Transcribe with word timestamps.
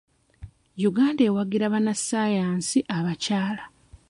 Uganda 0.89 1.21
ewagira 1.29 1.73
bannassaayansi 1.73 2.79
abakyala. 2.97 3.63